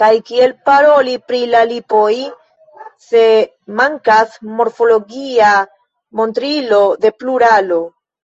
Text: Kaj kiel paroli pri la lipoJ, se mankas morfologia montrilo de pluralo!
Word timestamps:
Kaj 0.00 0.08
kiel 0.30 0.50
paroli 0.68 1.12
pri 1.28 1.38
la 1.52 1.60
lipoJ, 1.68 2.16
se 3.04 3.22
mankas 3.78 4.34
morfologia 4.58 5.54
montrilo 6.20 6.82
de 7.06 7.12
pluralo! 7.24 7.80